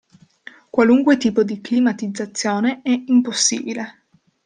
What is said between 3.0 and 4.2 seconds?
impossibile.